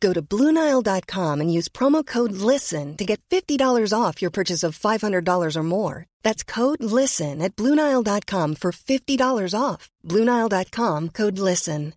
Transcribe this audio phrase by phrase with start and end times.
[0.00, 4.78] Go to Bluenile.com and use promo code LISTEN to get $50 off your purchase of
[4.78, 6.06] $500 or more.
[6.22, 9.90] That's code LISTEN at Bluenile.com for $50 off.
[10.04, 11.94] Bluenile.com code LISTEN.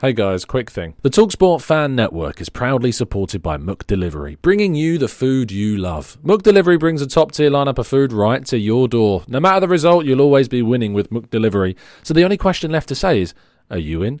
[0.00, 0.96] Hey guys, quick thing.
[1.02, 6.18] The Talksport Fan Network is proudly supported by McDelivery, bringing you the food you love.
[6.22, 9.24] McDelivery brings a top tier lineup of food right to your door.
[9.28, 11.76] No matter the result, you'll always be winning with McDelivery.
[12.02, 13.34] So the only question left to say is,
[13.70, 14.20] are you in?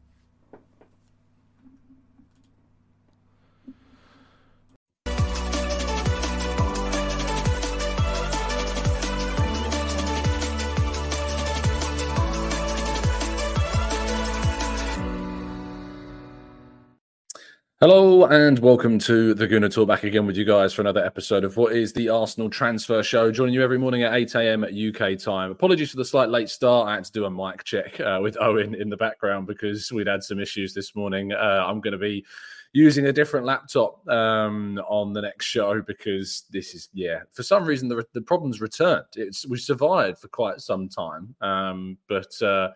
[17.81, 21.43] Hello and welcome to the Gooner Talk back again with you guys for another episode
[21.43, 23.31] of what is the Arsenal Transfer Show.
[23.31, 24.63] Joining you every morning at 8 a.m.
[24.63, 25.49] at UK time.
[25.49, 26.87] Apologies for the slight late start.
[26.87, 30.05] I had to do a mic check uh, with Owen in the background because we'd
[30.05, 31.33] had some issues this morning.
[31.33, 32.23] Uh, I'm going to be
[32.71, 37.65] using a different laptop um, on the next show because this is yeah for some
[37.65, 39.05] reason the, the problems returned.
[39.15, 42.39] It's we survived for quite some time, um, but.
[42.43, 42.69] Uh,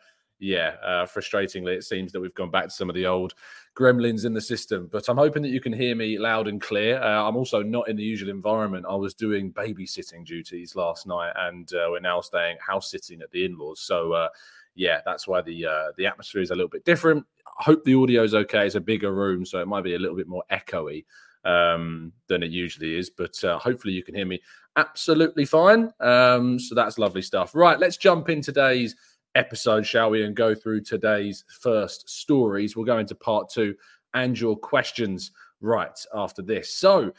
[0.46, 3.34] yeah, uh, frustratingly, it seems that we've gone back to some of the old
[3.76, 4.88] gremlins in the system.
[4.92, 7.02] But I'm hoping that you can hear me loud and clear.
[7.02, 8.86] Uh, I'm also not in the usual environment.
[8.88, 13.32] I was doing babysitting duties last night, and uh, we're now staying house sitting at
[13.32, 13.82] the in-laws.
[13.82, 14.30] So uh,
[14.76, 17.26] yeah, that's why the uh, the atmosphere is a little bit different.
[17.60, 18.68] I hope the audio is okay.
[18.68, 21.06] It's a bigger room, so it might be a little bit more echoey
[21.44, 23.10] um, than it usually is.
[23.10, 24.42] But uh, hopefully, you can hear me
[24.76, 25.92] absolutely fine.
[26.00, 27.56] Um, so that's lovely stuff.
[27.56, 28.96] Right, let's jump in today's
[29.36, 32.76] episode, shall we, and go through today's first stories.
[32.76, 33.76] We'll go into part two
[34.14, 35.32] and your questions
[35.62, 36.74] right after this.
[36.74, 37.12] So,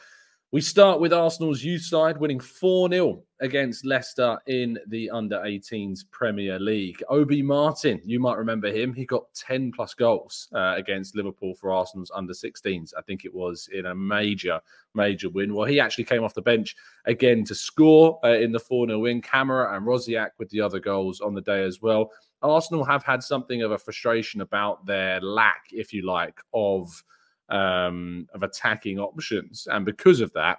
[0.53, 6.01] we start with Arsenal's youth side winning 4 0 against Leicester in the under 18s
[6.13, 7.03] Premier League.
[7.09, 8.95] Obi Martin, you might remember him.
[8.95, 12.93] He got 10 plus goals uh, against Liverpool for Arsenal's under 16s.
[12.97, 14.61] I think it was in a major,
[14.95, 15.53] major win.
[15.53, 16.77] Well, he actually came off the bench
[17.07, 19.21] again to score uh, in the 4 0 win.
[19.21, 22.13] Camera and Rosiak with the other goals on the day as well.
[22.41, 27.03] Arsenal have had something of a frustration about their lack, if you like, of
[27.49, 29.67] um, of attacking options.
[29.71, 30.59] And because of that,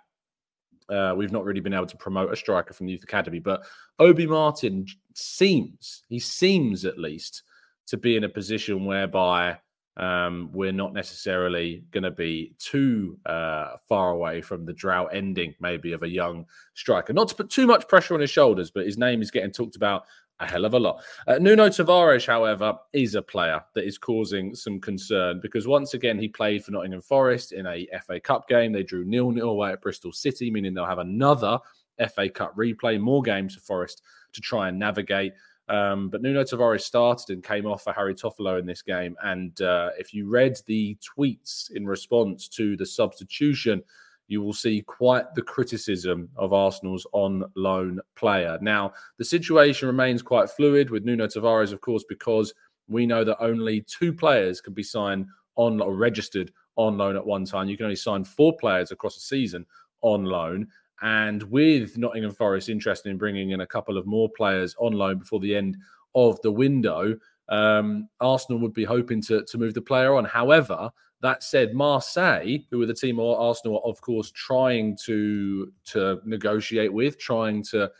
[0.89, 3.39] uh, we've not really been able to promote a striker from the youth academy.
[3.39, 3.63] But
[3.99, 7.43] Obi Martin seems, he seems at least,
[7.87, 9.57] to be in a position whereby
[9.97, 15.55] um, we're not necessarily going to be too uh, far away from the drought ending,
[15.59, 17.13] maybe, of a young striker.
[17.13, 19.75] Not to put too much pressure on his shoulders, but his name is getting talked
[19.75, 20.05] about
[20.39, 21.03] a hell of a lot.
[21.27, 26.19] Uh, Nuno Tavares, however, is a player that is causing some concern because once again
[26.19, 28.71] he played for Nottingham Forest in a FA Cup game.
[28.71, 31.59] They drew nil nil away at Bristol City, meaning they'll have another
[32.13, 34.03] FA Cup replay, more games for Forest
[34.33, 35.33] to try and navigate.
[35.69, 39.15] Um, but Nuno Tavares started and came off for Harry Toffolo in this game.
[39.23, 43.83] And uh, if you read the tweets in response to the substitution,
[44.27, 48.57] you will see quite the criticism of Arsenal's on loan player.
[48.61, 52.53] Now, the situation remains quite fluid with Nuno Tavares, of course, because
[52.87, 57.25] we know that only two players can be signed on or registered on loan at
[57.25, 57.67] one time.
[57.67, 59.65] You can only sign four players across a season
[60.01, 60.67] on loan.
[61.01, 65.19] And with Nottingham Forest interested in bringing in a couple of more players on loan
[65.19, 65.77] before the end
[66.15, 67.15] of the window,
[67.49, 70.25] um, Arsenal would be hoping to, to move the player on.
[70.25, 70.89] However,
[71.21, 76.93] that said, Marseille, who are the team Arsenal are, of course, trying to to negotiate
[76.93, 77.91] with, trying to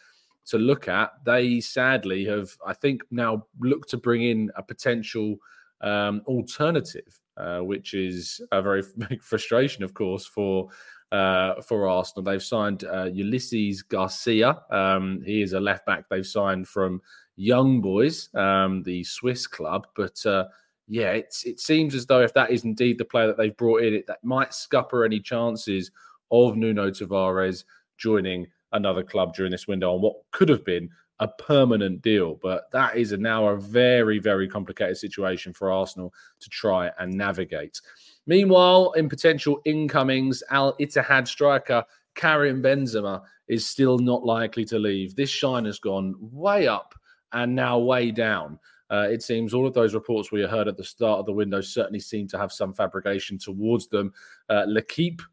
[0.48, 5.36] to look at, they sadly have, I think, now looked to bring in a potential
[5.82, 10.70] um, alternative, uh, which is a very big frustration, of course, for
[11.12, 12.24] uh, for Arsenal.
[12.24, 14.62] They've signed uh, Ulisses Garcia.
[14.70, 17.02] Um, he is a left back they've signed from
[17.36, 20.46] Young Boys, um, the Swiss club, but uh,
[20.88, 23.84] yeah, it's, it seems as though if that is indeed the player that they've brought
[23.84, 25.92] in, it that might scupper any chances
[26.32, 27.64] of Nuno Tavares
[27.98, 30.90] joining another club during this window on what could have been
[31.20, 32.40] a permanent deal.
[32.42, 37.14] But that is a, now a very, very complicated situation for Arsenal to try and
[37.14, 37.82] navigate.
[38.26, 41.84] Meanwhile, in potential incomings, Al Ittihad striker
[42.16, 45.16] Karim Benzema is still not likely to leave.
[45.16, 46.94] This shine has gone way up
[47.32, 48.60] and now way down.
[48.90, 51.60] Uh, it seems all of those reports we heard at the start of the window
[51.60, 54.14] certainly seem to have some fabrication towards them.
[54.50, 54.66] Uh,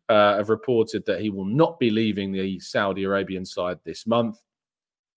[0.08, 4.40] uh, have reported that he will not be leaving the Saudi Arabian side this month.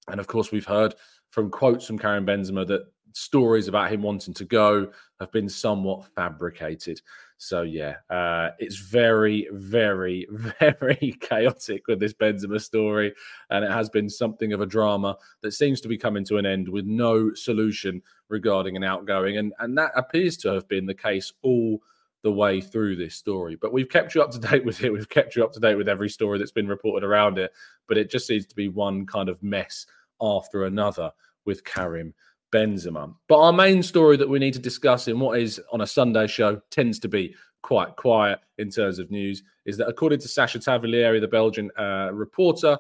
[0.10, 0.94] And of course, we've heard
[1.32, 6.06] from quotes from Karim Benzema that stories about him wanting to go have been somewhat
[6.16, 7.02] fabricated.
[7.38, 10.28] So yeah, uh, it's very, very,
[10.60, 13.14] very chaotic with this Benzema story,
[13.50, 16.46] and it has been something of a drama that seems to be coming to an
[16.46, 20.96] end with no solution regarding an outgoing, and and that appears to have been the
[20.96, 21.80] case all
[22.24, 23.56] the way through this story.
[23.56, 24.92] But we've kept you up to date with it.
[24.92, 27.52] We've kept you up to date with every story that's been reported around it.
[27.88, 29.86] But it just seems to be one kind of mess
[30.20, 31.12] after another
[31.46, 32.14] with Karim
[32.58, 33.14] Benzema.
[33.28, 36.28] But our main story that we need to discuss in what is on a Sunday
[36.28, 40.58] show tends to be quite quiet in terms of news is that according to Sacha
[40.60, 42.78] Tavolieri, the Belgian uh, reporter,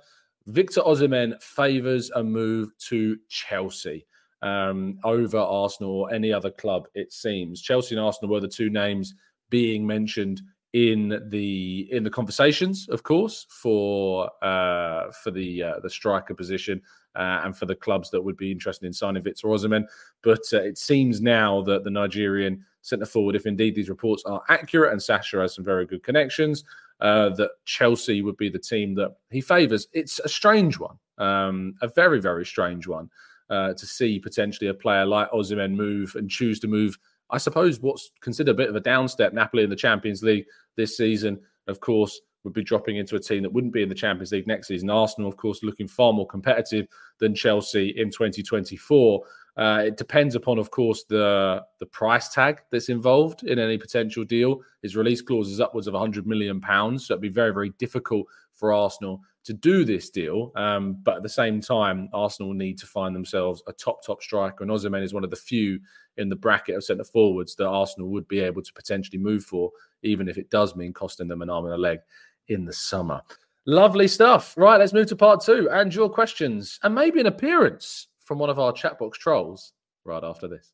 [0.48, 4.06] Victor Osimhen favours a move to Chelsea
[4.42, 6.88] um, over Arsenal or any other club.
[6.96, 9.14] It seems Chelsea and Arsenal were the two names
[9.50, 10.42] being mentioned
[10.74, 16.82] in the in the conversations, of course, for uh, for the uh, the striker position
[17.18, 19.86] uh, and for the clubs that would be interested in signing Victor Osimhen.
[20.22, 24.42] But uh, it seems now that the Nigerian centre forward, if indeed these reports are
[24.50, 26.64] accurate, and Sacha has some very good connections,
[27.02, 29.88] uh, that Chelsea would be the team that he favours.
[29.94, 33.10] It's a strange one, um, a very very strange one.
[33.50, 37.00] Uh, to see potentially a player like Osimhen move and choose to move
[37.30, 40.96] I suppose what's considered a bit of a downstep, Napoli in the Champions League this
[40.96, 44.32] season, of course, would be dropping into a team that wouldn't be in the Champions
[44.32, 44.90] League next season.
[44.90, 46.88] Arsenal, of course, looking far more competitive
[47.20, 49.22] than Chelsea in 2024.
[49.58, 54.24] Uh, it depends upon, of course, the the price tag that's involved in any potential
[54.24, 54.62] deal.
[54.82, 58.28] His release clause is upwards of 100 million pounds, so it'd be very, very difficult
[58.54, 60.52] for Arsenal to do this deal.
[60.56, 64.64] Um, but at the same time, Arsenal need to find themselves a top, top striker.
[64.64, 65.80] And Osimhen is one of the few
[66.18, 69.72] in the bracket of centre forwards that Arsenal would be able to potentially move for,
[70.04, 72.00] even if it does mean costing them an arm and a leg
[72.48, 73.22] in the summer.
[73.66, 74.54] Lovely stuff.
[74.58, 78.50] Right, let's move to part two and your questions, and maybe an appearance from one
[78.50, 79.74] of our chatbox trolls
[80.06, 80.72] right after this.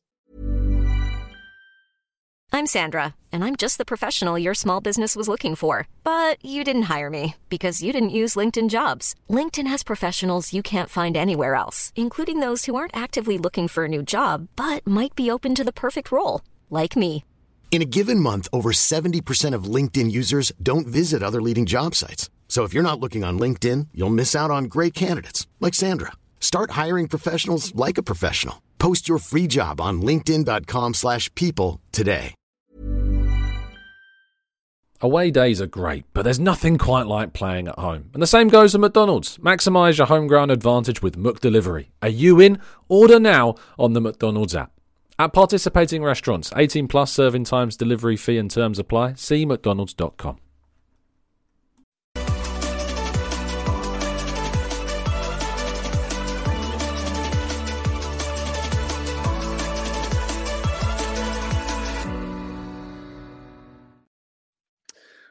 [2.52, 5.88] I'm Sandra, and I'm just the professional your small business was looking for.
[6.04, 9.16] But you didn't hire me because you didn't use LinkedIn jobs.
[9.28, 13.86] LinkedIn has professionals you can't find anywhere else, including those who aren't actively looking for
[13.86, 17.24] a new job but might be open to the perfect role, like me.
[17.74, 22.30] In a given month, over 70% of LinkedIn users don't visit other leading job sites.
[22.46, 26.12] So if you're not looking on LinkedIn, you'll miss out on great candidates like Sandra.
[26.38, 28.62] Start hiring professionals like a professional.
[28.78, 32.34] Post your free job on linkedin.com/people today.
[35.00, 38.10] Away days are great, but there's nothing quite like playing at home.
[38.14, 39.38] And the same goes to McDonald's.
[39.38, 41.88] Maximise your home ground advantage with McDelivery.
[42.00, 42.60] Are you in?
[42.88, 44.73] Order now on the McDonald's app.
[45.16, 49.14] At participating restaurants, 18 plus serving times, delivery fee and terms apply.
[49.14, 50.38] See mcdonalds.com.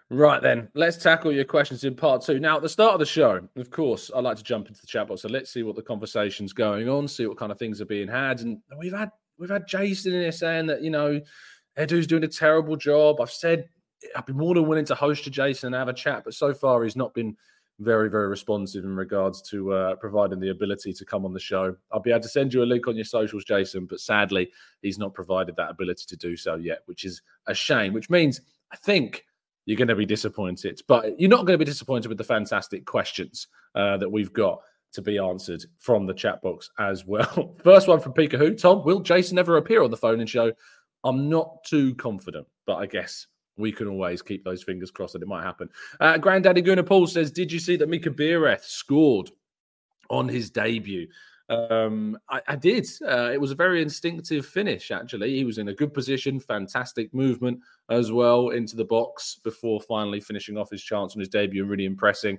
[0.09, 2.39] Right then, let's tackle your questions in part two.
[2.39, 4.85] Now, at the start of the show, of course, I like to jump into the
[4.85, 5.23] chat box.
[5.23, 8.07] So let's see what the conversation's going on, see what kind of things are being
[8.07, 8.41] had.
[8.41, 11.21] And we've had we've had Jason in here saying that you know
[11.77, 13.21] Edu's doing a terrible job.
[13.21, 13.69] I've said
[14.15, 16.53] I'd be more than willing to host to Jason and have a chat, but so
[16.53, 17.35] far he's not been
[17.79, 21.75] very very responsive in regards to uh, providing the ability to come on the show.
[21.91, 24.99] I'll be able to send you a link on your socials, Jason, but sadly he's
[24.99, 27.93] not provided that ability to do so yet, which is a shame.
[27.93, 29.25] Which means I think
[29.65, 30.81] you're going to be disappointed.
[30.87, 34.61] But you're not going to be disappointed with the fantastic questions uh, that we've got
[34.93, 37.55] to be answered from the chat box as well.
[37.63, 38.55] First one from Pika Who.
[38.55, 40.51] Tom, will Jason ever appear on the phone and show?
[41.03, 45.21] I'm not too confident, but I guess we can always keep those fingers crossed that
[45.21, 45.69] it might happen.
[45.99, 49.29] Uh, Granddaddy Gunnar Paul says, Did you see that Mika Biereth scored
[50.09, 51.07] on his debut?
[51.49, 52.87] Um, I, I did.
[53.05, 55.35] Uh, it was a very instinctive finish, actually.
[55.35, 57.59] He was in a good position, fantastic movement
[57.89, 61.69] as well into the box before finally finishing off his chance on his debut and
[61.69, 62.37] really impressing.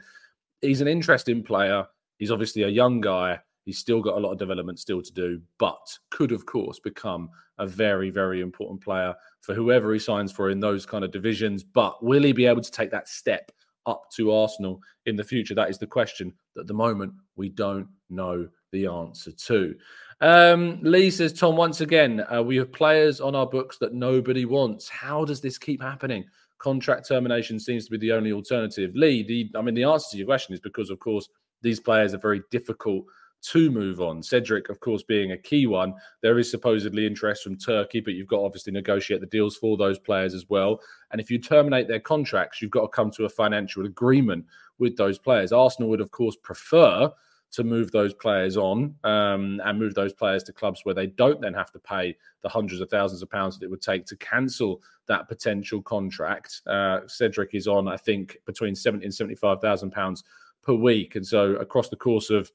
[0.62, 1.87] He's an interesting player.
[2.18, 3.40] He's obviously a young guy.
[3.64, 7.30] He's still got a lot of development still to do, but could, of course, become
[7.59, 11.64] a very, very important player for whoever he signs for in those kind of divisions.
[11.64, 13.50] But will he be able to take that step
[13.87, 15.54] up to Arsenal in the future?
[15.54, 16.33] That is the question.
[16.54, 19.75] That at the moment, we don't know the answer to.
[20.21, 24.44] Um, Lee says, Tom, once again, uh, we have players on our books that nobody
[24.44, 24.88] wants.
[24.88, 26.25] How does this keep happening?
[26.59, 28.94] Contract termination seems to be the only alternative.
[28.94, 31.28] Lee, the, I mean, the answer to your question is because, of course,
[31.64, 33.04] these players are very difficult
[33.42, 34.23] to move on.
[34.23, 35.92] Cedric, of course, being a key one.
[36.23, 39.76] There is supposedly interest from Turkey, but you've got to obviously negotiate the deals for
[39.76, 40.80] those players as well.
[41.11, 44.47] And if you terminate their contracts, you've got to come to a financial agreement
[44.78, 45.52] with those players.
[45.52, 47.11] Arsenal would, of course, prefer
[47.52, 51.40] to move those players on um, and move those players to clubs where they don't
[51.40, 54.16] then have to pay the hundreds of thousands of pounds that it would take to
[54.16, 56.62] cancel that potential contract.
[56.66, 60.25] Uh, Cedric is on, I think, between seventy and seventy-five thousand pounds
[60.64, 62.50] per week, and so across the course of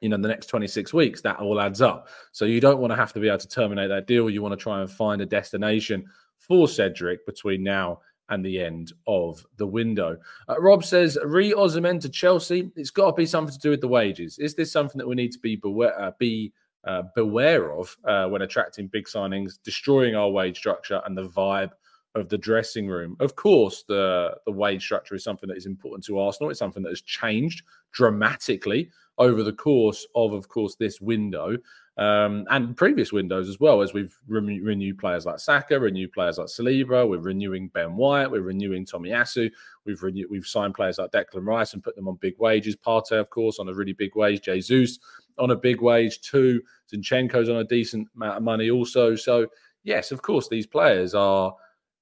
[0.00, 2.96] you know the next 26 weeks that all adds up so you don't want to
[2.96, 5.26] have to be able to terminate that deal you want to try and find a
[5.26, 6.02] destination
[6.38, 10.16] for cedric between now and the end of the window.
[10.48, 12.70] Uh, Rob says, re Osimhen to Chelsea.
[12.76, 14.38] It's got to be something to do with the wages.
[14.38, 16.52] Is this something that we need to be beware, uh, be
[16.84, 21.70] uh, beware of uh, when attracting big signings, destroying our wage structure and the vibe
[22.14, 23.16] of the dressing room?
[23.20, 26.50] Of course, the the wage structure is something that is important to Arsenal.
[26.50, 27.62] It's something that has changed
[27.92, 31.56] dramatically over the course of, of course, this window
[32.00, 36.38] um, and previous windows as well, as we've re- renewed players like Saka, renewed players
[36.38, 39.50] like Saliba, we're renewing Ben White, we're renewing Tomiyasu,
[39.84, 42.74] we've renewed, we've signed players like Declan Rice and put them on big wages.
[42.74, 44.40] Partey, of course, on a really big wage.
[44.40, 44.98] Jesus
[45.38, 46.62] on a big wage too.
[46.90, 49.14] Zinchenko's on a decent amount of money also.
[49.14, 49.48] So
[49.84, 51.54] yes, of course, these players are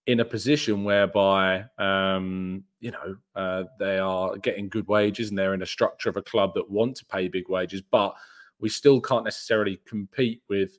[0.09, 5.53] in a position whereby um, you know uh, they are getting good wages and they're
[5.53, 8.15] in a structure of a club that want to pay big wages, but
[8.59, 10.79] we still can't necessarily compete with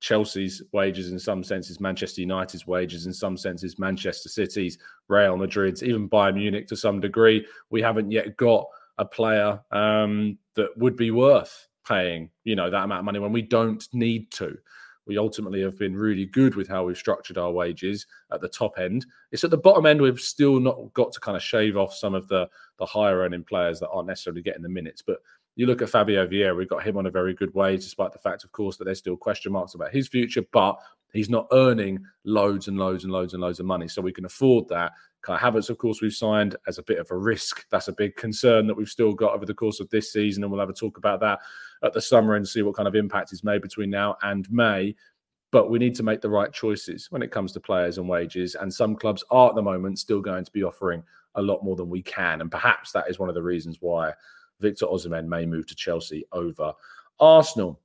[0.00, 4.76] Chelsea's wages in some senses, Manchester United's wages in some senses, Manchester City's,
[5.08, 7.46] Real Madrid's, even Bayern Munich to some degree.
[7.70, 8.66] We haven't yet got
[8.98, 13.32] a player um, that would be worth paying, you know, that amount of money when
[13.32, 14.58] we don't need to.
[15.06, 18.78] We ultimately have been really good with how we've structured our wages at the top
[18.78, 19.06] end.
[19.32, 22.14] It's at the bottom end we've still not got to kind of shave off some
[22.14, 25.18] of the the higher earning players that aren't necessarily getting the minutes, but
[25.56, 28.18] you look at Fabio Vieira, we've got him on a very good wage, despite the
[28.18, 30.76] fact, of course, that there's still question marks about his future, but
[31.12, 33.86] he's not earning loads and loads and loads and loads of money.
[33.86, 34.92] So we can afford that.
[35.24, 37.66] Kai Havertz, of course, we've signed as a bit of a risk.
[37.70, 40.44] That's a big concern that we've still got over the course of this season.
[40.44, 41.40] And we'll have a talk about that
[41.82, 44.94] at the summer and see what kind of impact is made between now and May.
[45.50, 48.54] But we need to make the right choices when it comes to players and wages.
[48.54, 51.02] And some clubs are at the moment still going to be offering
[51.36, 52.42] a lot more than we can.
[52.42, 54.12] And perhaps that is one of the reasons why
[54.60, 56.74] Victor Osimhen may move to Chelsea over
[57.18, 57.80] Arsenal.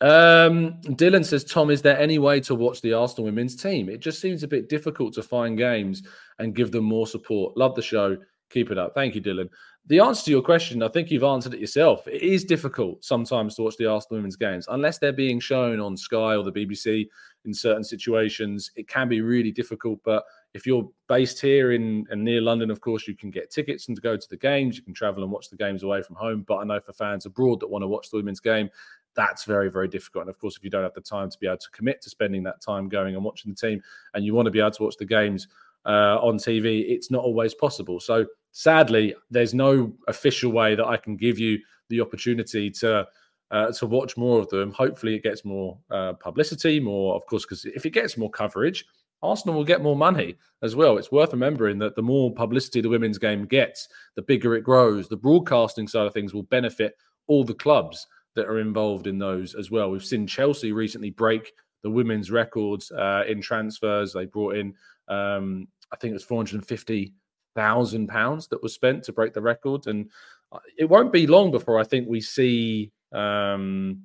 [0.00, 3.88] Um, Dylan says, Tom, is there any way to watch the Arsenal women's team?
[3.88, 6.02] It just seems a bit difficult to find games
[6.38, 7.56] and give them more support.
[7.56, 8.16] Love the show.
[8.50, 8.94] Keep it up.
[8.94, 9.48] Thank you, Dylan.
[9.88, 12.06] The answer to your question, I think you've answered it yourself.
[12.06, 15.96] It is difficult sometimes to watch the Arsenal women's games unless they're being shown on
[15.96, 17.08] Sky or the BBC
[17.46, 18.70] in certain situations.
[18.76, 20.24] It can be really difficult, but
[20.54, 23.96] if you're based here in and near London, of course, you can get tickets and
[23.96, 24.76] to go to the games.
[24.76, 26.44] You can travel and watch the games away from home.
[26.46, 28.70] But I know for fans abroad that want to watch the women's game,
[29.14, 30.22] that's very, very difficult.
[30.22, 32.10] And of course, if you don't have the time to be able to commit to
[32.10, 33.82] spending that time going and watching the team,
[34.14, 35.48] and you want to be able to watch the games
[35.84, 38.00] uh, on TV, it's not always possible.
[38.00, 43.06] So sadly, there's no official way that I can give you the opportunity to.
[43.50, 44.70] Uh, to watch more of them.
[44.72, 48.84] Hopefully, it gets more uh, publicity, more, of course, because if it gets more coverage,
[49.22, 50.96] Arsenal will get more money as well.
[50.96, 55.08] It's worth remembering that the more publicity the women's game gets, the bigger it grows.
[55.08, 56.94] The broadcasting side of things will benefit
[57.26, 58.06] all the clubs
[58.36, 59.90] that are involved in those as well.
[59.90, 64.12] We've seen Chelsea recently break the women's records uh, in transfers.
[64.12, 64.74] They brought in,
[65.08, 67.14] um, I think it was four hundred and fifty
[67.54, 70.10] thousand pounds that was spent to break the record, and
[70.52, 74.02] uh, it won't be long before I think we see um,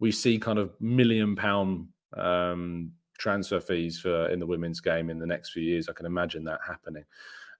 [0.00, 5.18] we see kind of million pound um, transfer fees for in the women's game in
[5.18, 5.88] the next few years.
[5.88, 7.04] I can imagine that happening.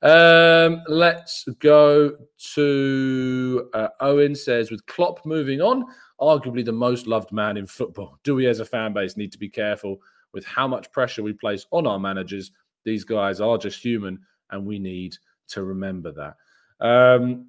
[0.02, 2.16] Um, let's go
[2.54, 5.85] to uh, Owen says with Klopp moving on,
[6.21, 8.19] arguably the most loved man in football.
[8.25, 9.99] Do we as a fan base need to be careful
[10.35, 12.50] with how much pressure we place on our managers?
[12.85, 14.19] These guys are just human,
[14.50, 15.16] and we need
[15.49, 16.85] to remember that.
[16.85, 17.47] Um,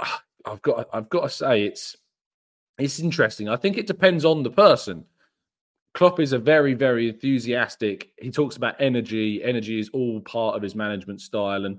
[0.44, 1.96] I've got I've got to say it's
[2.78, 3.48] it's interesting.
[3.48, 5.04] I think it depends on the person.
[5.94, 8.12] Klopp is a very, very enthusiastic.
[8.20, 9.42] He talks about energy.
[9.42, 11.66] Energy is all part of his management style.
[11.66, 11.78] And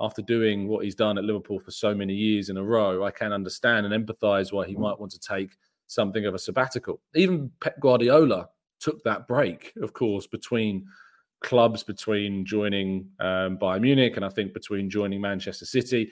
[0.00, 3.12] after doing what he's done at Liverpool for so many years in a row, I
[3.12, 5.50] can understand and empathize why he might want to take
[5.86, 7.00] something of a sabbatical.
[7.14, 8.48] Even Pep Guardiola
[8.80, 10.84] took that break, of course, between
[11.42, 16.10] clubs, between joining um, Bayern Munich and I think between joining Manchester City.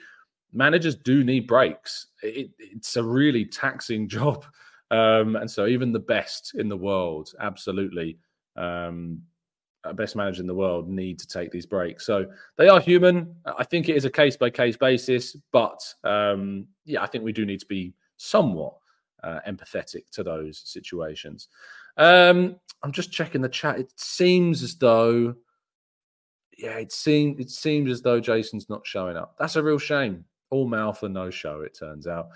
[0.53, 2.07] managers do need breaks.
[2.21, 4.45] It, it's a really taxing job.
[4.91, 8.19] Um, and so even the best in the world, absolutely,
[8.57, 9.21] um,
[9.95, 12.05] best manager in the world need to take these breaks.
[12.05, 12.25] So
[12.57, 13.33] they are human.
[13.45, 17.31] I think it is a case by case basis, but um, yeah, I think we
[17.31, 18.75] do need to be somewhat
[19.23, 21.47] uh, empathetic to those situations.
[21.97, 23.79] Um, I'm just checking the chat.
[23.79, 25.35] It seems as though,
[26.57, 29.35] yeah, it seems it seems as though Jason's not showing up.
[29.39, 30.25] That's a real shame.
[30.49, 31.61] All mouth and no show.
[31.61, 32.29] It turns out.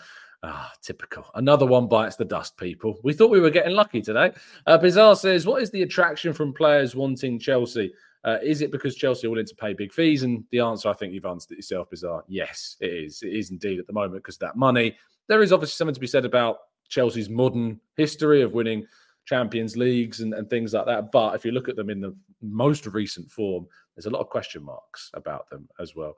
[0.44, 1.25] Ah, typical.
[1.36, 3.00] Another one bites the dust, people.
[3.04, 4.32] We thought we were getting lucky today.
[4.68, 7.94] Uh, Bizarre says, What is the attraction from players wanting Chelsea?
[8.24, 10.24] Uh, is it because Chelsea are willing to pay big fees?
[10.24, 12.24] And the answer, I think you've answered it yourself, Bizarre.
[12.27, 13.22] Yes, it is.
[13.22, 14.96] It is indeed at the moment because of that money.
[15.27, 16.58] There is obviously something to be said about
[16.89, 18.86] Chelsea's modern history of winning
[19.25, 21.12] Champions Leagues and, and things like that.
[21.12, 24.30] But if you look at them in the most recent form, there's a lot of
[24.30, 26.15] question marks about them as well.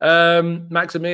[0.00, 0.68] Um,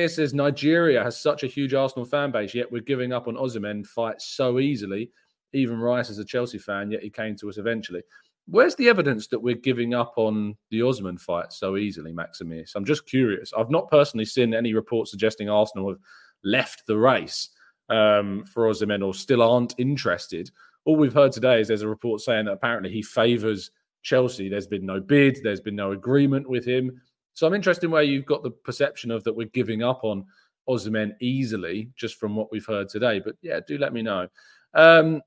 [0.07, 3.85] says Nigeria has such a huge Arsenal fan base, yet we're giving up on Osimhen
[3.85, 5.11] fight so easily.
[5.53, 8.01] Even Rice is a Chelsea fan, yet he came to us eventually.
[8.49, 12.69] Where's the evidence that we're giving up on the Osimhen fight so easily, Maximir?
[12.75, 13.51] I'm just curious.
[13.57, 15.99] I've not personally seen any reports suggesting Arsenal have
[16.45, 17.49] left the race
[17.89, 20.49] um, for Osimhen or still aren't interested.
[20.85, 24.47] All we've heard today is there's a report saying that apparently he favours Chelsea.
[24.47, 27.01] There's been no bid, there's been no agreement with him.
[27.37, 30.25] So I'm interested in where you've got the perception of that we're giving up on
[30.67, 33.19] Osimhen easily, just from what we've heard today.
[33.23, 34.27] But yeah, do let me know.
[34.73, 35.21] Um,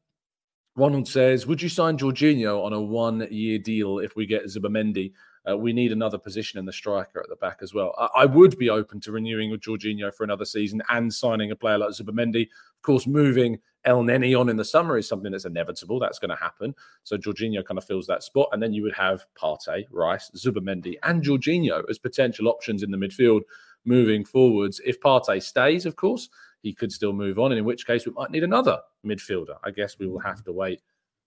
[0.74, 5.12] Ronald says, Would you sign Jorginho on a one year deal if we get Zubimendi?
[5.48, 7.94] Uh, we need another position in the striker at the back as well.
[7.96, 11.56] I, I, would be open to renewing with Jorginho for another season and signing a
[11.56, 12.42] player like Zubimendi.
[12.42, 13.56] Of course, moving
[13.86, 15.98] Elneny on in the summer is something that's inevitable.
[15.98, 16.74] That's going to happen.
[17.04, 18.48] So Jorginho kind of fills that spot.
[18.52, 22.98] And then you would have Partey, Rice, Zubimendi, and Jorginho as potential options in the
[22.98, 23.42] midfield
[23.84, 24.80] moving forwards.
[24.84, 26.28] If Partey stays, of course,
[26.62, 27.52] he could still move on.
[27.52, 29.56] And in which case, we might need another midfielder.
[29.64, 30.82] I guess we will have to wait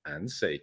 [0.05, 0.61] and see.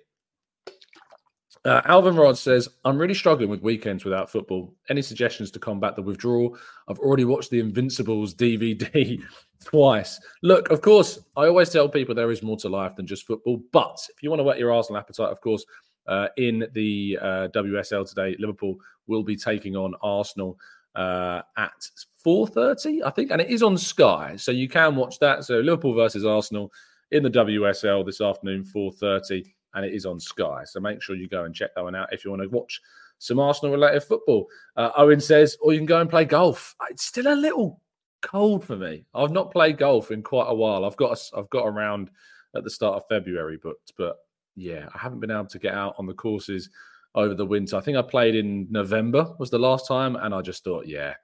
[1.66, 4.74] Uh, Alvin Rod says, I'm really struggling with weekends without football.
[4.88, 6.56] Any suggestions to combat the withdrawal?
[6.88, 9.22] I've already watched the Invincibles DVD
[9.64, 10.18] twice.
[10.42, 13.60] Look, of course, I always tell people there is more to life than just football.
[13.72, 15.64] But if you want to whet your Arsenal appetite, of course,
[16.06, 20.58] uh, in the uh, WSL today, Liverpool will be taking on Arsenal
[20.94, 21.86] uh, at
[22.26, 23.32] 4.30, I think.
[23.32, 25.44] And it is on Sky, so you can watch that.
[25.44, 26.72] So Liverpool versus Arsenal
[27.10, 30.62] in the WSL this afternoon, 4.30 and it is on Sky.
[30.64, 32.80] So make sure you go and check that one out if you want to watch
[33.18, 34.48] some Arsenal related football.
[34.76, 36.74] Uh, Owen says, or you can go and play golf.
[36.90, 37.80] It's still a little
[38.22, 39.04] cold for me.
[39.14, 40.84] I've not played golf in quite a while.
[40.84, 42.10] I've got a, I've got around
[42.56, 44.18] at the start of February, but but
[44.56, 46.70] yeah, I haven't been able to get out on the courses
[47.14, 47.76] over the winter.
[47.76, 51.14] I think I played in November was the last time, and I just thought, yeah,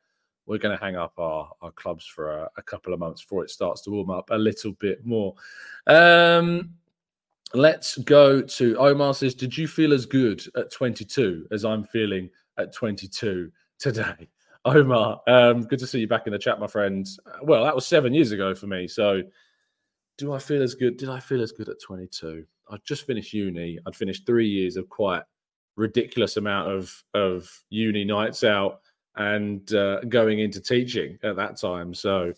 [0.47, 3.45] we're going to hang up our, our clubs for a, a couple of months before
[3.45, 5.35] it starts to warm up a little bit more.
[5.87, 6.75] Um,
[7.57, 12.29] Let's go to Omar says, Did you feel as good at 22 as I'm feeling
[12.59, 14.29] at 22 today?
[14.67, 17.09] Omar, um, good to see you back in the chat, my friend.
[17.43, 18.87] Well, that was seven years ago for me.
[18.87, 19.23] So,
[20.19, 20.99] do I feel as good?
[20.99, 22.45] Did I feel as good at 22?
[22.69, 23.79] I'd just finished uni.
[23.87, 25.23] I'd finished three years of quite
[25.77, 28.81] ridiculous amount of of uni nights out
[29.17, 31.95] and uh, going into teaching at that time.
[31.95, 32.35] So,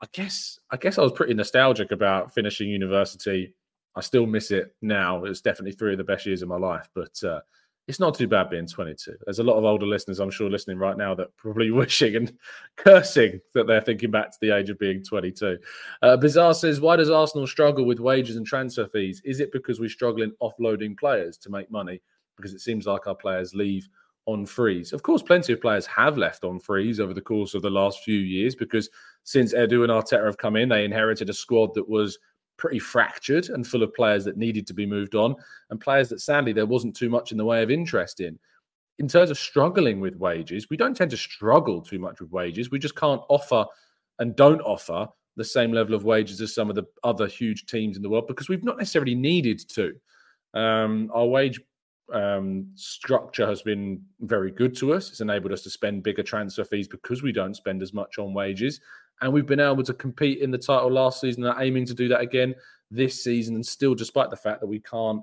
[0.00, 3.52] I guess I guess I was pretty nostalgic about finishing university
[3.96, 5.24] I still miss it now.
[5.24, 7.40] It's definitely three of the best years of my life, but uh,
[7.86, 9.14] it's not too bad being 22.
[9.24, 12.32] There's a lot of older listeners, I'm sure, listening right now that probably wishing and
[12.76, 15.58] cursing that they're thinking back to the age of being 22.
[16.02, 19.20] Uh, Bizarre says, Why does Arsenal struggle with wages and transfer fees?
[19.24, 22.00] Is it because we struggle in offloading players to make money?
[22.36, 23.88] Because it seems like our players leave
[24.26, 24.94] on freeze.
[24.94, 28.02] Of course, plenty of players have left on freeze over the course of the last
[28.02, 28.88] few years because
[29.24, 32.18] since Edu and Arteta have come in, they inherited a squad that was
[32.56, 35.34] pretty fractured and full of players that needed to be moved on
[35.70, 38.38] and players that sadly there wasn't too much in the way of interest in.
[38.98, 42.70] In terms of struggling with wages, we don't tend to struggle too much with wages.
[42.70, 43.64] We just can't offer
[44.20, 47.96] and don't offer the same level of wages as some of the other huge teams
[47.96, 49.94] in the world because we've not necessarily needed to.
[50.54, 51.60] Um, our wage
[52.12, 55.10] um, structure has been very good to us.
[55.10, 58.32] It's enabled us to spend bigger transfer fees because we don't spend as much on
[58.32, 58.80] wages
[59.20, 61.94] and we've been able to compete in the title last season and are aiming to
[61.94, 62.54] do that again
[62.90, 63.54] this season.
[63.54, 65.22] And still, despite the fact that we can't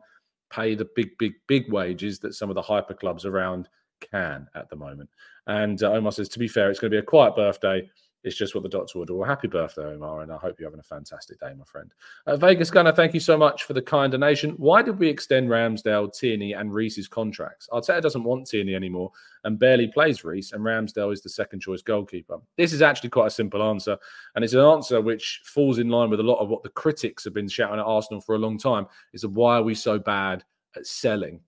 [0.52, 4.70] pay the big, big, big wages that some of the hyper clubs around can at
[4.70, 5.10] the moment.
[5.48, 7.90] And uh, Omar says, to be fair, it's going to be a quiet birthday.
[8.24, 9.16] It's just what the doctor would do.
[9.16, 11.92] Well, happy birthday, Omar, and I hope you're having a fantastic day, my friend.
[12.28, 14.52] Uh, Vegas Gunner, thank you so much for the kind donation.
[14.52, 17.68] Why did we extend Ramsdale, Tierney, and Reiss's contracts?
[17.72, 19.12] Arteta doesn't want Tierney anymore
[19.44, 22.38] and barely plays Reese, and Ramsdale is the second choice goalkeeper.
[22.58, 23.98] This is actually quite a simple answer,
[24.36, 27.24] and it's an answer which falls in line with a lot of what the critics
[27.24, 28.86] have been shouting at Arsenal for a long time.
[29.14, 30.44] Is why are we so bad
[30.76, 31.40] at selling?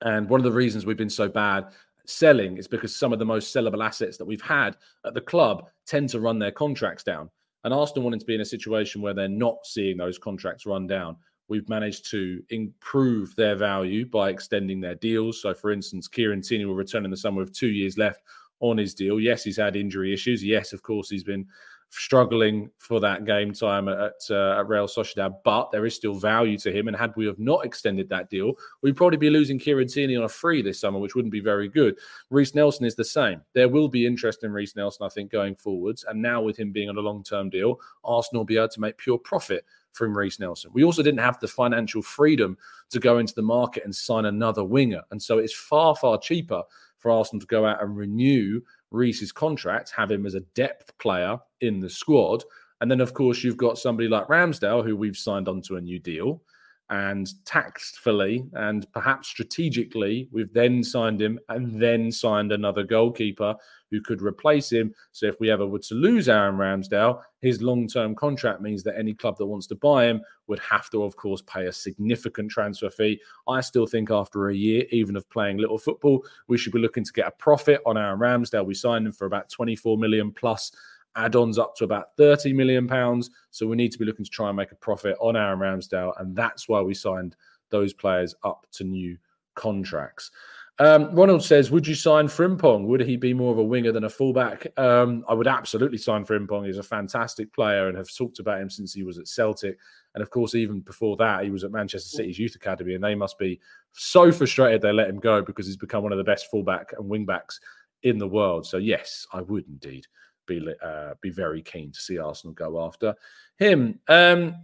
[0.00, 1.66] And one of the reasons we've been so bad
[2.06, 5.66] selling is because some of the most sellable assets that we've had at the club
[5.86, 7.30] tend to run their contracts down.
[7.64, 10.86] And Arsenal wanting to be in a situation where they're not seeing those contracts run
[10.86, 11.16] down.
[11.48, 15.42] We've managed to improve their value by extending their deals.
[15.42, 18.20] So, for instance, Kieran Tierney will return in the summer with two years left
[18.60, 19.20] on his deal.
[19.20, 20.42] Yes, he's had injury issues.
[20.42, 21.46] Yes, of course, he's been
[21.92, 26.56] struggling for that game time at, uh, at Real Sociedad, but there is still value
[26.58, 26.88] to him.
[26.88, 30.24] And had we have not extended that deal, we'd probably be losing Kieran Tierney on
[30.24, 31.98] a free this summer, which wouldn't be very good.
[32.30, 33.42] Reiss Nelson is the same.
[33.52, 36.04] There will be interest in Reiss Nelson, I think, going forwards.
[36.08, 38.80] And now with him being on a long term deal, Arsenal will be able to
[38.80, 40.70] make pure profit from Reiss Nelson.
[40.72, 42.56] We also didn't have the financial freedom
[42.88, 45.02] to go into the market and sign another winger.
[45.10, 46.62] And so it's far, far cheaper
[46.96, 51.38] for Arsenal to go out and renew Reiss's contract, have him as a depth player
[51.62, 52.44] in the squad.
[52.80, 55.98] And then, of course, you've got somebody like Ramsdale, who we've signed onto a new
[55.98, 56.42] deal.
[56.90, 63.54] And tactfully and perhaps strategically, we've then signed him and then signed another goalkeeper
[63.90, 64.94] who could replace him.
[65.12, 68.98] So if we ever were to lose Aaron Ramsdale, his long term contract means that
[68.98, 72.50] any club that wants to buy him would have to, of course, pay a significant
[72.50, 73.22] transfer fee.
[73.48, 77.04] I still think after a year, even of playing little football, we should be looking
[77.04, 78.66] to get a profit on Aaron Ramsdale.
[78.66, 80.72] We signed him for about 24 million plus
[81.16, 83.30] add-ons up to about 30 million pounds.
[83.50, 86.12] So we need to be looking to try and make a profit on Aaron Ramsdale,
[86.20, 87.36] and that's why we signed
[87.70, 89.16] those players up to new
[89.54, 90.30] contracts.
[90.78, 92.86] Um, Ronald says, "Would you sign Frimpong?
[92.86, 96.24] Would he be more of a winger than a fullback?" Um, I would absolutely sign
[96.24, 96.66] Frimpong.
[96.66, 99.78] He's a fantastic player, and have talked about him since he was at Celtic,
[100.14, 103.14] and of course, even before that, he was at Manchester City's youth academy, and they
[103.14, 103.60] must be
[103.92, 107.10] so frustrated they let him go because he's become one of the best fullback and
[107.10, 107.60] wingbacks
[108.02, 108.66] in the world.
[108.66, 110.06] So yes, I would indeed
[110.46, 113.14] be uh, be very keen to see Arsenal go after
[113.58, 113.98] him.
[114.08, 114.54] Um,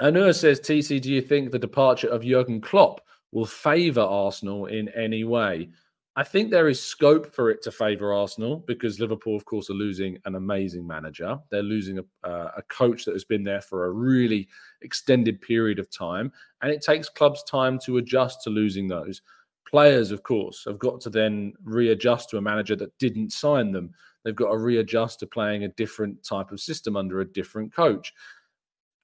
[0.00, 4.88] Anua says, TC, do you think the departure of Jurgen Klopp will favour Arsenal in
[4.90, 5.68] any way?
[6.16, 9.74] I think there is scope for it to favour Arsenal because Liverpool, of course, are
[9.74, 11.38] losing an amazing manager.
[11.50, 14.48] They're losing a, uh, a coach that has been there for a really
[14.82, 16.32] extended period of time.
[16.62, 19.22] And it takes clubs time to adjust to losing those.
[19.68, 23.94] Players, of course, have got to then readjust to a manager that didn't sign them.
[24.24, 28.12] They've got to readjust to playing a different type of system under a different coach.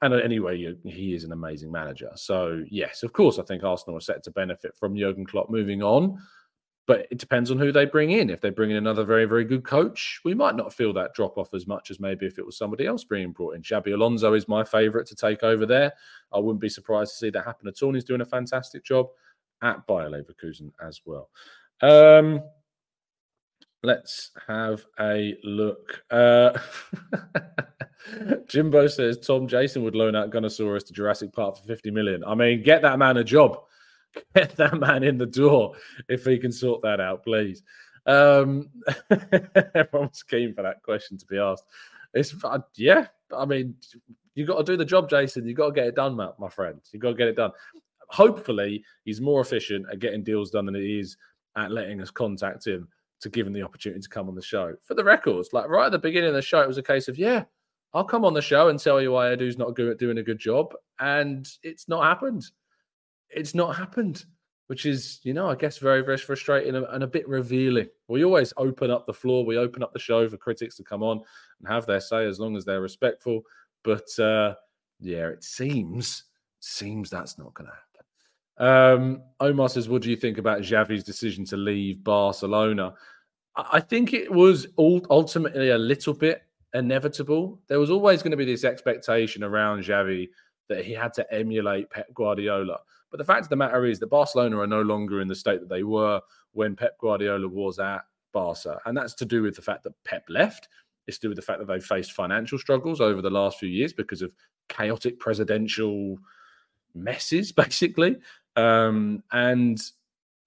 [0.03, 2.11] And anyway, he is an amazing manager.
[2.17, 5.83] So, yes, of course, I think Arsenal are set to benefit from Jurgen Klopp moving
[5.83, 6.19] on.
[6.87, 8.31] But it depends on who they bring in.
[8.31, 11.37] If they bring in another very, very good coach, we might not feel that drop
[11.37, 13.63] off as much as maybe if it was somebody else being brought in.
[13.63, 15.93] Xabi Alonso is my favourite to take over there.
[16.33, 17.93] I wouldn't be surprised to see that happen at all.
[17.93, 19.09] He's doing a fantastic job
[19.63, 21.31] at Bayer Leverkusen as well.
[21.81, 22.41] Um,
[23.87, 26.03] Let's have a look.
[26.11, 26.59] Uh,
[28.49, 32.25] Jimbo says Tom Jason would loan out Gunnersaurus to Jurassic Park for 50 million.
[32.25, 33.61] I mean, get that man a job.
[34.35, 35.75] Get that man in the door
[36.09, 37.63] if he can sort that out, please.
[38.07, 38.71] Um,
[39.75, 41.67] everyone's keen for that question to be asked.
[42.13, 43.07] It's uh, yeah.
[43.37, 43.77] I mean,
[44.35, 45.47] you got to do the job, Jason.
[45.47, 46.81] You got to get it done, Matt, my friend.
[46.91, 47.53] You got to get it done.
[48.09, 51.17] Hopefully, he's more efficient at getting deals done than he is
[51.57, 52.89] at letting us contact him
[53.21, 54.75] to give him the opportunity to come on the show.
[54.83, 57.09] For the records, like right at the beginning of the show, it was a case
[57.09, 57.45] of, yeah,
[57.95, 60.23] I'll come on the show and tell you why Edu's not good at doing a
[60.23, 60.75] good job.
[61.01, 62.45] And it's not happened.
[63.31, 64.25] It's not happened,
[64.67, 67.89] which is, you know, I guess very, very frustrating and a bit revealing.
[68.09, 71.03] We always open up the floor, we open up the show for critics to come
[71.03, 71.23] on
[71.59, 73.43] and have their say as long as they're respectful.
[73.83, 74.55] But uh,
[75.01, 76.25] yeah, it seems,
[76.61, 77.86] seems that's not going to happen.
[78.59, 82.95] Um, Omar says, "What do you think about Xavi's decision to leave Barcelona?"
[83.57, 86.43] I think it was ultimately a little bit
[86.75, 87.59] inevitable.
[87.69, 90.29] There was always going to be this expectation around Xavi
[90.69, 92.79] that he had to emulate Pep Guardiola.
[93.11, 95.61] But the fact of the matter is that Barcelona are no longer in the state
[95.61, 96.21] that they were
[96.53, 98.79] when Pep Guardiola was at Barca.
[98.85, 100.69] And that's to do with the fact that Pep left.
[101.07, 103.69] It's to do with the fact that they've faced financial struggles over the last few
[103.69, 104.35] years because of
[104.69, 106.19] chaotic presidential
[106.95, 108.17] messes, basically.
[108.57, 109.79] Um, and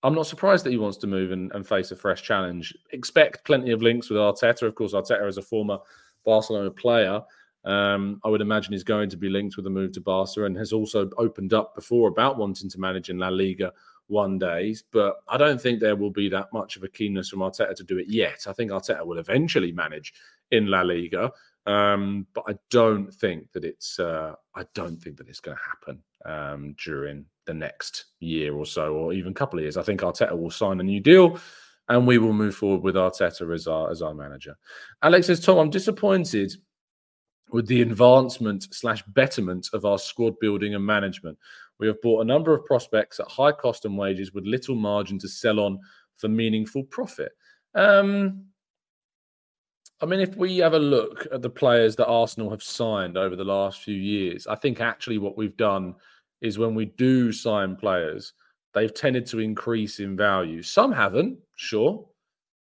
[0.03, 2.73] I'm not surprised that he wants to move and, and, face a fresh challenge.
[2.91, 4.63] Expect plenty of links with Arteta.
[4.63, 5.77] Of course, Arteta is a former
[6.25, 7.21] Barcelona player.
[7.65, 10.57] Um, I would imagine he's going to be linked with a move to Barca and
[10.57, 13.73] has also opened up before about wanting to manage in La Liga
[14.07, 14.75] one day.
[14.91, 17.83] but I don't think there will be that much of a keenness from Arteta to
[17.83, 18.45] do it yet.
[18.47, 20.13] I think Arteta will eventually manage
[20.51, 21.31] in La Liga,
[21.65, 25.63] um, but I don't think that it's uh, I don't think that it's going to
[25.63, 29.75] happen um, during the next year or so, or even a couple of years.
[29.75, 31.39] I think Arteta will sign a new deal.
[31.89, 34.55] And we will move forward with Arteta as our as our manager.
[35.01, 36.53] Alex says, Tom, I'm disappointed
[37.51, 41.35] with the advancement slash betterment of our squad building and management.
[41.79, 45.17] We have bought a number of prospects at high cost and wages with little margin
[45.17, 45.79] to sell on
[46.17, 47.31] for meaningful profit.
[47.73, 48.45] Um,
[49.99, 53.35] I mean, if we have a look at the players that Arsenal have signed over
[53.35, 55.95] the last few years, I think actually what we've done
[56.41, 58.33] is when we do sign players,
[58.73, 60.61] they've tended to increase in value.
[60.61, 62.05] Some haven't, sure.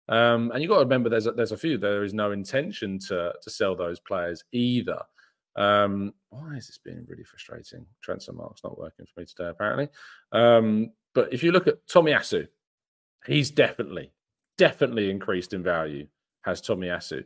[0.10, 1.78] Um, and you've got to remember there's a, there's a few.
[1.78, 5.02] There is no intention to to sell those players either.
[5.56, 7.86] Um, why is this being really frustrating?
[8.06, 9.90] Transfermarkt's not working for me today, apparently.
[10.32, 12.48] Um, but if you look at Tomiyasu,
[13.26, 14.12] he's definitely,
[14.58, 16.08] definitely increased in value,
[16.44, 17.24] has Tomiyasu.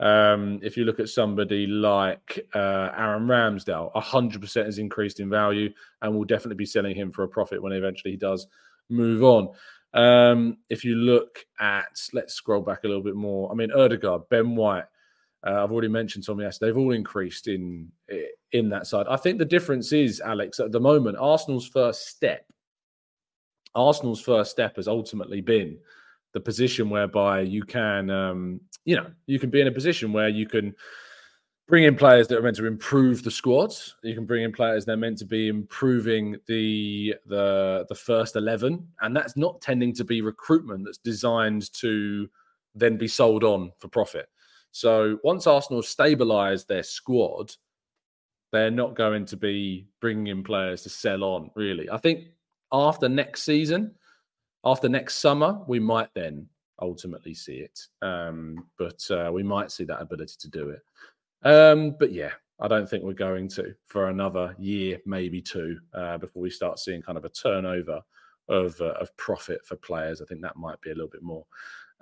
[0.00, 5.72] Um, if you look at somebody like uh, Aaron Ramsdale, 100% has increased in value
[6.02, 8.46] and will definitely be selling him for a profit when eventually he does
[8.88, 9.48] move on.
[9.94, 13.50] Um, if you look at, let's scroll back a little bit more.
[13.50, 14.84] I mean, Odegaard, Ben White,
[15.46, 16.58] uh, I've already mentioned Tommy S.
[16.58, 17.90] They've all increased in
[18.52, 19.06] in that side.
[19.08, 22.44] I think the difference is, Alex, at the moment, Arsenal's first step,
[23.74, 25.78] Arsenal's first step has ultimately been
[26.32, 30.28] the position whereby you can, um, you know, you can be in a position where
[30.28, 30.74] you can
[31.68, 33.94] bring in players that are meant to improve the squads.
[34.02, 38.36] You can bring in players that are meant to be improving the the the first
[38.36, 42.28] eleven, and that's not tending to be recruitment that's designed to
[42.74, 44.28] then be sold on for profit.
[44.70, 47.52] So once Arsenal stabilise their squad,
[48.52, 51.50] they're not going to be bringing in players to sell on.
[51.54, 52.28] Really, I think
[52.72, 53.94] after next season,
[54.70, 56.46] after next summer, we might then
[56.80, 57.80] ultimately see it.
[58.02, 60.82] Um, but uh, we might see that ability to do it.
[61.42, 66.18] Um, but yeah, I don't think we're going to for another year, maybe two, uh,
[66.18, 68.00] before we start seeing kind of a turnover
[68.48, 70.20] of uh, of profit for players.
[70.20, 71.44] I think that might be a little bit more.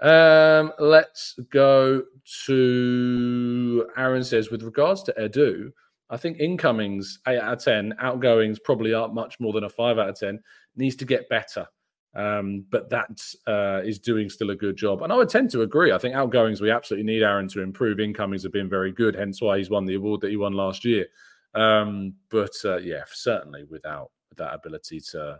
[0.02, 2.02] Um, let's go
[2.46, 5.70] to Aaron says with regards to Edu,
[6.11, 9.98] I think incomings eight out of ten, outgoings probably aren't much more than a five
[9.98, 10.40] out of ten.
[10.76, 11.66] Needs to get better.
[12.16, 15.02] Um, but that uh, is doing still a good job.
[15.02, 15.92] And I would tend to agree.
[15.92, 18.00] I think outgoings, we absolutely need Aaron to improve.
[18.00, 20.85] Incomings have been very good, hence why he's won the award that he won last
[20.85, 21.07] year.
[21.55, 25.38] Um, but uh, yeah, certainly without that ability to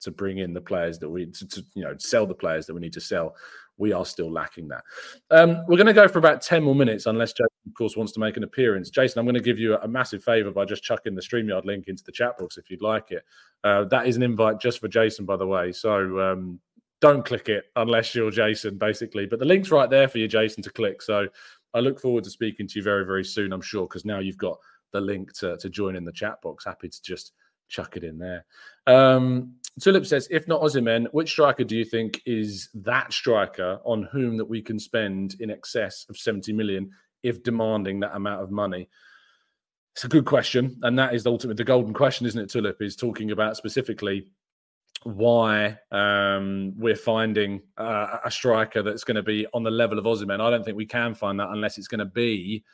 [0.00, 2.74] to bring in the players that we to, to, you know sell the players that
[2.74, 3.34] we need to sell
[3.78, 4.84] we are still lacking that.
[5.30, 8.12] Um, we're going to go for about 10 more minutes, unless Jason, of course, wants
[8.12, 8.90] to make an appearance.
[8.90, 11.88] Jason, I'm going to give you a massive favor by just chucking the StreamYard link
[11.88, 13.24] into the chat box if you'd like it.
[13.64, 15.72] Uh, that is an invite just for Jason, by the way.
[15.72, 16.60] So um,
[17.00, 19.26] don't click it unless you're Jason, basically.
[19.26, 21.02] But the link's right there for you, Jason, to click.
[21.02, 21.28] So
[21.74, 24.38] I look forward to speaking to you very, very soon, I'm sure, because now you've
[24.38, 24.58] got
[24.92, 26.64] the link to, to join in the chat box.
[26.64, 27.32] Happy to just
[27.68, 28.44] chuck it in there.
[28.86, 34.08] Um, Tulip says, if not Osimhen, which striker do you think is that striker on
[34.10, 36.90] whom that we can spend in excess of 70 million
[37.22, 38.88] if demanding that amount of money?
[39.94, 40.78] It's a good question.
[40.82, 42.80] And that is ultimately the golden question, isn't it, Tulip?
[42.80, 44.28] Is talking about specifically
[45.04, 50.04] why um, we're finding uh, a striker that's going to be on the level of
[50.04, 50.40] Osimhen.
[50.40, 52.64] I don't think we can find that unless it's going to be,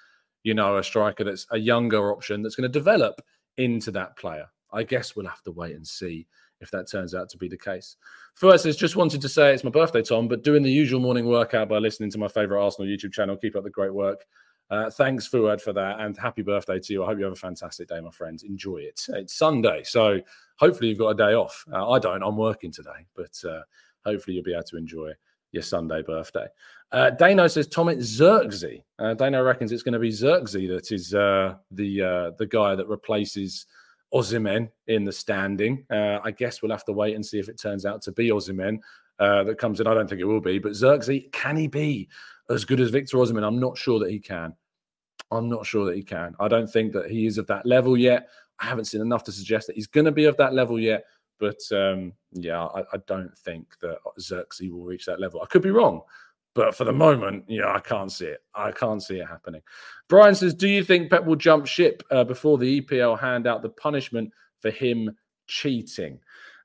[0.43, 3.21] you know, a striker that's a younger option that's going to develop
[3.57, 4.47] into that player.
[4.73, 6.27] I guess we'll have to wait and see
[6.61, 7.97] if that turns out to be the case.
[8.35, 11.27] First, says, just wanted to say it's my birthday, Tom, but doing the usual morning
[11.27, 13.37] workout by listening to my favorite Arsenal YouTube channel.
[13.37, 14.25] Keep up the great work.
[14.71, 17.03] Uh, thanks, Fuad, for that, and happy birthday to you.
[17.03, 18.45] I hope you have a fantastic day, my friends.
[18.45, 19.05] Enjoy it.
[19.11, 20.21] It's Sunday, so
[20.57, 21.65] hopefully you've got a day off.
[21.71, 22.23] Uh, I don't.
[22.23, 23.61] I'm working today, but uh,
[24.05, 25.13] hopefully you'll be able to enjoy
[25.53, 26.47] your Sunday birthday.
[26.93, 28.83] Uh, Dano says Tomit Zirkzee.
[28.99, 32.89] Uh, Dano reckons it's going to be Zirkzee that is uh, the the guy that
[32.89, 33.67] replaces
[34.15, 35.85] Osimhen in the standing.
[35.91, 38.29] Uh, I guess we'll have to wait and see if it turns out to be
[38.29, 38.79] Osimhen
[39.19, 39.87] uh, that comes in.
[39.87, 42.09] I don't think it will be, but Zirkzee, can he be
[42.49, 43.47] as good as Victor Osimhen?
[43.47, 44.55] I'm not sure that he can.
[45.31, 46.35] I'm not sure that he can.
[46.39, 48.29] I don't think that he is of that level yet.
[48.61, 51.05] I haven't seen enough to suggest that he's going to be of that level yet.
[51.41, 55.43] But um, yeah, I, I, don't think that Zirkzee will reach that level.
[55.43, 56.03] I could be wrong,
[56.55, 58.41] but for the moment, yeah, I can't see it.
[58.55, 59.61] I can't see it happening.
[60.09, 63.63] Brian says, Do you think Pep will jump ship uh, before the EPL hand out
[63.63, 65.11] the punishment for him
[65.49, 66.21] cheating?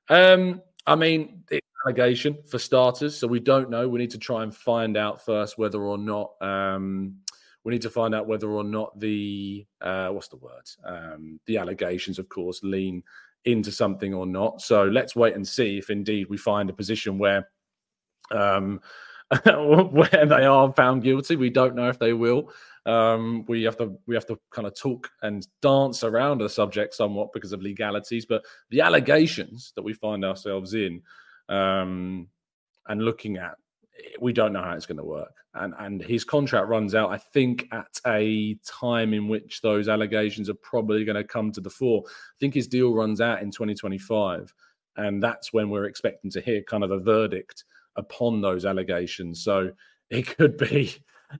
[0.08, 3.88] Um, I mean, it's allegation for starters, so we don't know.
[3.88, 7.16] We need to try and find out first whether or not um,
[7.64, 10.68] we need to find out whether or not the uh, what's the word?
[10.84, 13.02] Um, the allegations, of course, lean
[13.44, 14.60] into something or not.
[14.60, 17.48] So let's wait and see if indeed we find a position where
[18.30, 18.80] um,
[19.44, 21.36] where they are found guilty.
[21.36, 22.50] We don't know if they will.
[22.86, 26.94] Um, we have to we have to kind of talk and dance around the subject
[26.94, 31.02] somewhat because of legalities, but the allegations that we find ourselves in
[31.48, 32.26] um,
[32.88, 33.54] and looking at,
[34.20, 35.34] we don't know how it's going to work.
[35.54, 40.48] And and his contract runs out, I think, at a time in which those allegations
[40.48, 42.02] are probably going to come to the fore.
[42.06, 44.52] I think his deal runs out in 2025,
[44.96, 47.64] and that's when we're expecting to hear kind of a verdict
[47.96, 49.42] upon those allegations.
[49.42, 49.72] So
[50.10, 50.94] it could be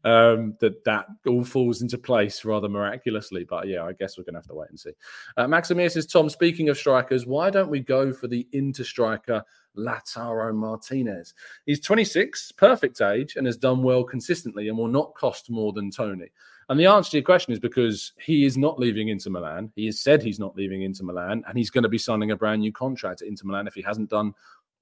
[0.05, 3.45] um, that that all falls into place rather miraculously.
[3.45, 4.93] But yeah, I guess we're going to have to wait and see.
[5.37, 9.43] Uh, Maximir says, Tom, speaking of strikers, why don't we go for the inter striker
[9.77, 11.35] Lautaro Martinez?
[11.67, 15.91] He's 26, perfect age, and has done well consistently and will not cost more than
[15.91, 16.31] Toney.
[16.69, 19.73] And the answer to your question is because he is not leaving Inter Milan.
[19.75, 22.37] He has said he's not leaving Inter Milan, and he's going to be signing a
[22.37, 24.33] brand new contract at Inter Milan if he hasn't done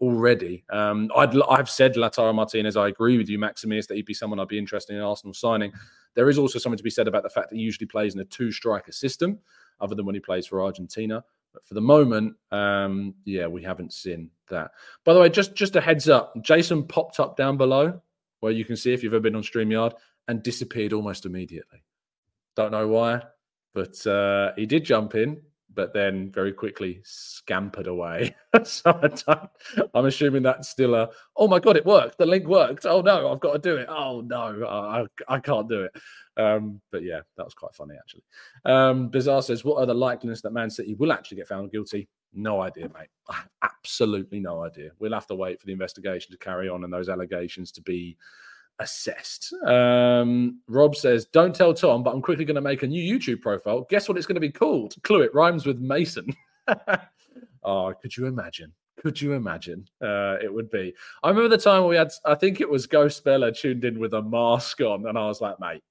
[0.01, 0.65] already.
[0.71, 2.77] Um, i have said Lautaro Martinez.
[2.77, 5.73] I agree with you, Maximus, that he'd be someone I'd be interested in Arsenal signing.
[6.15, 8.21] There is also something to be said about the fact that he usually plays in
[8.21, 9.39] a two striker system,
[9.81, 11.23] other than when he plays for Argentina.
[11.53, 14.71] But for the moment, um, yeah, we haven't seen that.
[15.05, 18.01] By the way, just just a heads up, Jason popped up down below
[18.41, 19.95] where you can see if you've ever been on StreamYard
[20.29, 21.83] and disappeared almost immediately.
[22.55, 23.23] Don't know why,
[23.75, 25.41] but uh, he did jump in
[25.75, 28.35] but then very quickly scampered away.
[28.65, 29.49] so I
[29.95, 32.19] am assuming that's still a, oh my God, it worked.
[32.19, 32.87] The link worked.
[32.87, 33.87] Oh no, I've got to do it.
[33.89, 35.93] Oh no, I, I can't do it.
[36.37, 38.25] Um, but yeah, that was quite funny actually.
[38.65, 42.09] Um, Bizarre says, what are the likeliness that Man City will actually get found guilty?
[42.33, 43.09] No idea, mate.
[43.63, 44.91] Absolutely no idea.
[44.99, 48.17] We'll have to wait for the investigation to carry on and those allegations to be
[48.79, 49.53] assessed.
[49.67, 53.41] Um, Rob says, Don't tell Tom, but I'm quickly going to make a new YouTube
[53.41, 53.87] profile.
[53.91, 54.95] Guess what it's going to be called?
[55.03, 56.27] Clue it rhymes with Mason.
[57.63, 58.73] oh, could you imagine?
[59.01, 59.87] Could you imagine?
[60.03, 60.95] Uh, it would be.
[61.23, 64.15] I remember the time we had, I think it was Ghost Bella tuned in with
[64.15, 65.83] a mask on, and I was like, mate,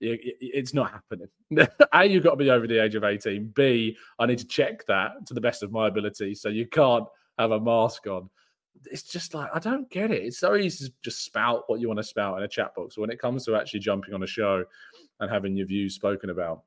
[0.00, 1.28] it's not happening.
[1.92, 3.52] a, you've got to be over the age of 18.
[3.54, 6.34] B, I need to check that to the best of my ability.
[6.34, 7.04] So you can't
[7.38, 8.30] have a mask on
[8.90, 10.22] it's just like I don't get it.
[10.22, 12.96] It's so easy to just spout what you want to spout in a chat box.
[12.98, 14.64] When it comes to actually jumping on a show
[15.20, 16.62] and having your views spoken about,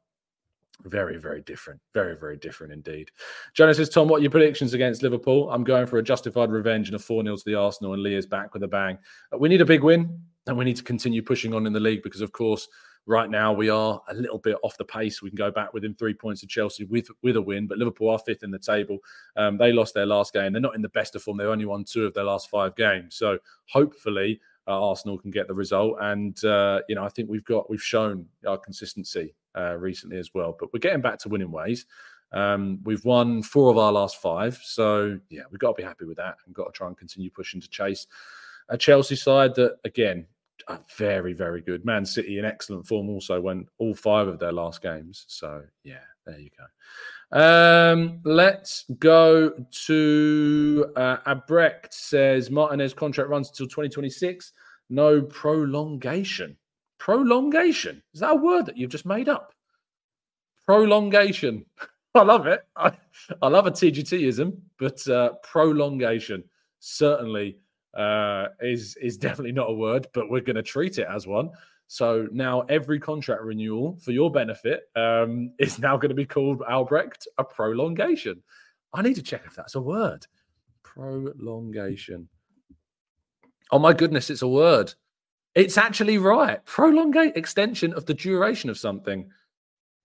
[0.85, 1.79] very, very different.
[1.93, 3.11] Very, very different indeed.
[3.53, 5.51] Jonas says, Tom, what are your predictions against Liverpool?
[5.51, 8.25] I'm going for a justified revenge and a 4 0 to the Arsenal, and Leah's
[8.25, 8.97] back with a bang.
[9.33, 11.79] Uh, we need a big win, and we need to continue pushing on in the
[11.79, 12.67] league because, of course,
[13.05, 15.21] right now we are a little bit off the pace.
[15.21, 18.09] We can go back within three points of Chelsea with with a win, but Liverpool
[18.09, 18.99] are fifth in the table.
[19.35, 20.53] Um, they lost their last game.
[20.53, 21.37] They're not in the best of form.
[21.37, 23.15] They've only won two of their last five games.
[23.15, 25.97] So hopefully uh, Arsenal can get the result.
[26.01, 30.31] And uh, you know, I think we've got we've shown our consistency uh, recently as
[30.33, 30.55] well.
[30.59, 31.85] But we're getting back to winning ways.
[32.33, 36.05] Um, we've won four of our last five, so yeah, we've got to be happy
[36.05, 38.07] with that and got to try and continue pushing to chase
[38.69, 40.25] a Chelsea side that again
[40.67, 41.85] are very, very good.
[41.85, 45.25] Man City in excellent form also won all five of their last games.
[45.27, 46.65] So yeah, there you go.
[47.33, 49.51] Um, let's go
[49.85, 54.51] to uh, Albrecht says Martinez contract runs until 2026.
[54.89, 56.57] No prolongation.
[56.97, 58.03] Prolongation.
[58.13, 59.53] Is that a word that you've just made up?
[60.65, 61.65] Prolongation.
[62.15, 62.65] I love it.
[62.75, 62.91] I,
[63.41, 66.43] I love a TGTism, but uh, prolongation
[66.79, 67.57] certainly
[67.93, 71.49] uh, is is definitely not a word, but we're going to treat it as one.
[71.87, 76.61] So now every contract renewal for your benefit um, is now going to be called
[76.61, 78.41] Albrecht a prolongation.
[78.93, 80.25] I need to check if that's a word.
[80.83, 82.29] Prolongation.
[83.71, 84.93] Oh my goodness, it's a word.
[85.53, 86.63] It's actually right.
[86.65, 89.29] Prolongate extension of the duration of something.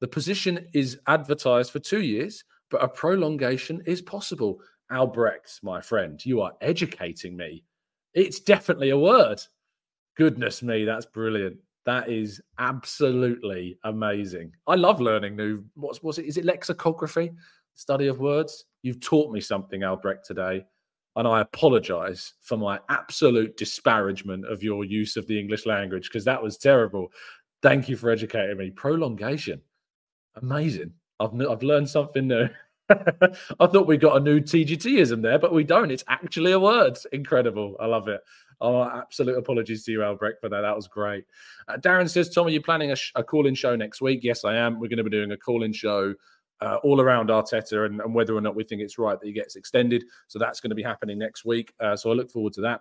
[0.01, 4.61] The position is advertised for two years, but a prolongation is possible.
[4.91, 7.63] Albrecht, my friend, you are educating me
[8.17, 9.41] it's definitely a word.
[10.17, 11.59] Goodness me, that's brilliant.
[11.85, 14.53] That is absolutely amazing.
[14.67, 15.63] I love learning new.
[15.75, 16.25] What's what's it?
[16.25, 17.33] Is it lexicography?
[17.75, 18.65] Study of words.
[18.83, 20.65] You've taught me something, Albrecht, today,
[21.15, 26.25] and I apologise for my absolute disparagement of your use of the English language because
[26.25, 27.09] that was terrible.
[27.63, 28.71] Thank you for educating me.
[28.71, 29.61] Prolongation,
[30.43, 30.93] amazing.
[31.21, 32.49] I've I've learned something new.
[33.61, 35.91] I thought we got a new TGTism there, but we don't.
[35.91, 36.99] It's actually a word.
[37.13, 37.77] Incredible.
[37.81, 38.21] I love it.
[38.61, 40.63] Oh, absolute apologies to you, Albrecht, for that.
[40.63, 41.25] That was great.
[41.69, 44.21] Uh, Darren says, Tom, are you planning a, sh- a call in show next week?
[44.23, 44.81] Yes, I am.
[44.81, 46.15] We're going to be doing a call in show
[46.61, 49.33] uh, all around Arteta and, and, whether or not we think it's right that he
[49.33, 50.05] gets extended.
[50.29, 51.75] So that's going to be happening next week.
[51.81, 52.81] Uh, so I look forward to that.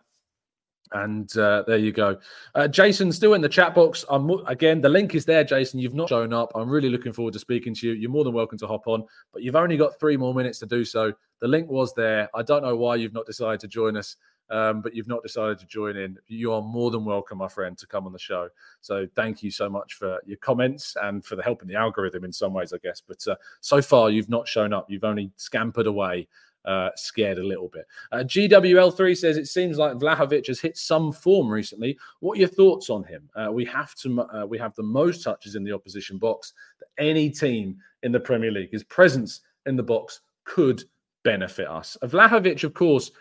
[0.92, 2.18] And uh, there you go.
[2.54, 4.06] Uh, Jason, still in the chat box.
[4.08, 4.82] I'm again.
[4.82, 5.80] The link is there, Jason.
[5.80, 6.52] You've not shown up.
[6.54, 7.94] I'm really looking forward to speaking to you.
[7.94, 10.68] You're more than welcome to hop on, but you've only got three more minutes to
[10.68, 11.12] do so.
[11.42, 12.30] The link was there.
[12.36, 14.16] I don't know why you've not decided to join us,
[14.50, 16.18] um, but you've not decided to join in.
[16.28, 18.50] You are more than welcome, my friend, to come on the show.
[18.82, 22.24] So thank you so much for your comments and for the help in the algorithm
[22.24, 23.02] in some ways, I guess.
[23.06, 24.90] But uh, so far, you've not shown up.
[24.90, 26.28] You've only scampered away
[26.66, 27.86] uh, scared a little bit.
[28.12, 31.98] Uh, GWL3 says it seems like Vlahovic has hit some form recently.
[32.20, 33.30] What are your thoughts on him?
[33.36, 36.88] Uh, we have to uh, we have the most touches in the opposition box that
[36.98, 38.72] any team in the Premier League.
[38.72, 40.84] His presence in the box could
[41.24, 41.98] benefit us.
[42.02, 43.12] Uh, Vlahovic, of course,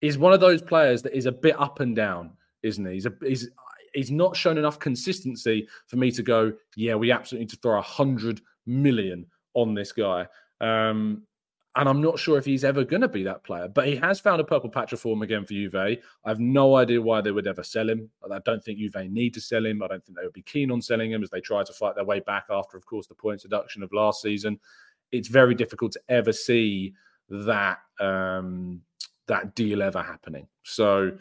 [0.00, 2.30] is one of those players that is a bit up and down,
[2.62, 2.94] isn't he?
[2.94, 3.50] He's a, he's
[3.94, 7.78] he's not shown enough consistency for me to go, yeah, we absolutely need to throw
[7.78, 10.26] a hundred million on this guy.
[10.60, 11.22] Um,
[11.76, 14.18] and I'm not sure if he's ever going to be that player, but he has
[14.18, 15.74] found a purple patch of form again for Juve.
[15.74, 18.10] I have no idea why they would ever sell him.
[18.32, 19.82] I don't think Juve need to sell him.
[19.82, 21.94] I don't think they would be keen on selling him as they try to fight
[21.94, 24.58] their way back after, of course, the points deduction of last season.
[25.12, 26.94] It's very difficult to ever see
[27.28, 28.80] that um,
[29.26, 30.48] that deal ever happening.
[30.62, 31.12] So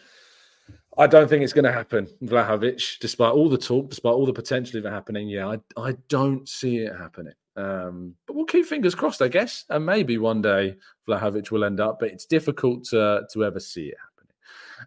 [0.97, 4.31] I don't think it's going to happen, Vlahovic, despite all the talk, despite all the
[4.31, 5.27] potential of it happening.
[5.27, 7.33] Yeah, I, I don't see it happening.
[7.55, 10.75] Um, but we'll keep fingers crossed, I guess, and maybe one day
[11.07, 11.99] Vlahovic will end up.
[11.99, 14.15] But it's difficult to to ever see it happening.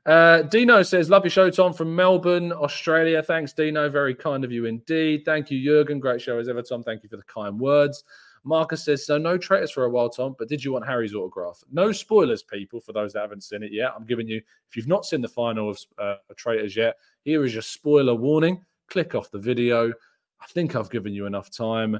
[0.05, 3.89] Uh, Dino says, "Love your show, Tom from Melbourne, Australia." Thanks, Dino.
[3.89, 5.23] Very kind of you indeed.
[5.25, 5.99] Thank you, Jurgen.
[5.99, 6.83] Great show as ever, Tom.
[6.83, 8.05] Thank you for the kind words.
[8.45, 10.37] Marcus says, "So no traitors for a while, Tom.
[10.39, 11.62] But did you want Harry's autograph?
[11.73, 12.81] No spoilers, people.
[12.81, 14.43] For those that haven't seen it yet, I'm giving you.
[14.69, 18.64] If you've not seen the final of uh, Traitors yet, here is your spoiler warning.
[18.89, 19.89] Click off the video.
[20.41, 21.99] I think I've given you enough time."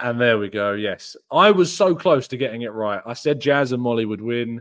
[0.00, 0.72] And there we go.
[0.72, 3.00] Yes, I was so close to getting it right.
[3.06, 4.60] I said Jaz and Mollie would win.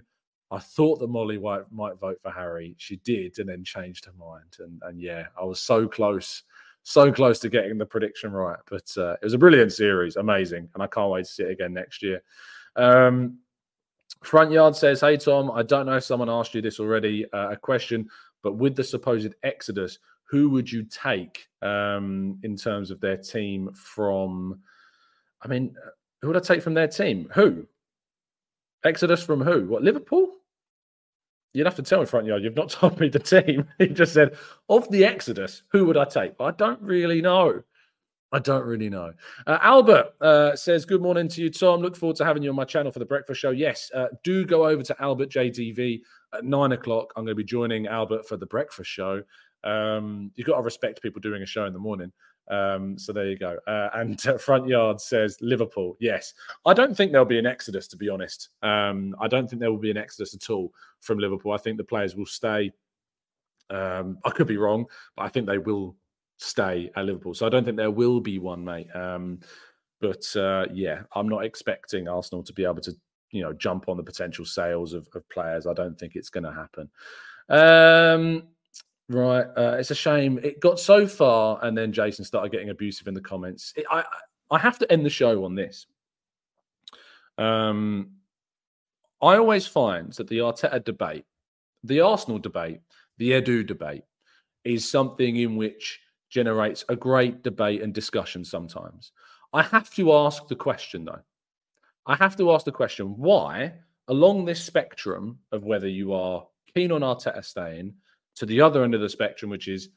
[0.52, 2.76] I thought that Mollie might, might vote for Harry.
[2.78, 4.58] She did, and then changed her mind.
[4.60, 6.44] And and yeah, I was so close,
[6.84, 8.60] so close to getting the prediction right.
[8.70, 11.52] But uh, it was a brilliant series, amazing, and I can't wait to see it
[11.52, 12.22] again next year.
[12.76, 13.40] Um,
[14.22, 17.26] Front Yard says, "Hey Tom, I don't know if someone asked you this already.
[17.34, 18.08] Uh, a question,
[18.44, 23.74] but with the supposed exodus, who would you take um, in terms of their team
[23.74, 24.62] from?"
[25.44, 25.76] I mean,
[26.22, 27.30] who would I take from their team?
[27.34, 27.68] Who?
[28.86, 29.68] Exodus from who?
[29.68, 30.30] What, Liverpool?
[31.54, 32.44] You'd have to tell me, front yard.
[32.44, 33.68] You've not told me the team.
[33.78, 34.36] he just said,
[34.70, 36.34] of the Exodus, who would I take?
[36.40, 37.62] I don't really know.
[38.32, 39.14] I don't really know.
[39.46, 41.82] Uh, Albert uh, says, Good morning to you, Tom.
[41.82, 43.52] Look forward to having you on my channel for the breakfast show.
[43.52, 46.02] Yes, uh, do go over to Albert JTV
[46.34, 47.14] at nine o'clock.
[47.16, 49.22] I'm going to be joining Albert for the breakfast show.
[49.64, 52.12] Um, you've got to respect people doing a show in the morning.
[52.50, 53.58] Um, so there you go.
[53.68, 55.96] Uh, and uh, front yard says Liverpool.
[56.00, 56.34] Yes,
[56.66, 57.88] I don't think there'll be an exodus.
[57.90, 61.20] To be honest, um, I don't think there will be an exodus at all from
[61.20, 61.54] Liverpool.
[61.54, 62.72] I think the players will stay.
[63.70, 64.86] Um, I could be wrong,
[65.16, 65.96] but I think they will
[66.38, 67.34] stay at Liverpool.
[67.34, 68.94] So I don't think there will be one, mate.
[68.96, 69.40] Um,
[70.02, 72.94] but uh, yeah, I'm not expecting Arsenal to be able to,
[73.32, 75.66] you know, jump on the potential sales of, of players.
[75.66, 76.90] I don't think it's going to happen.
[79.14, 79.46] Right.
[79.56, 80.40] Uh, it's a shame.
[80.42, 83.72] It got so far, and then Jason started getting abusive in the comments.
[83.76, 84.04] It, I
[84.50, 85.86] I have to end the show on this.
[87.38, 88.14] Um,
[89.22, 91.26] I always find that the Arteta debate,
[91.84, 92.80] the Arsenal debate,
[93.20, 94.04] the Edu debate,
[94.64, 96.00] is something in which
[96.32, 98.44] generates a great debate and discussion.
[98.44, 99.12] Sometimes
[99.54, 101.22] I have to ask the question, though.
[102.08, 103.74] I have to ask the question: Why,
[104.08, 107.94] along this spectrum of whether you are keen on Arteta staying
[108.36, 109.90] to the other end of the spectrum, which is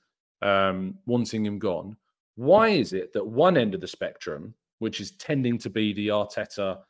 [0.43, 1.97] um, wanting him gone.
[2.37, 6.09] Why is it that one end of the spectrum, which is tending to be the
[6.09, 6.81] Arteta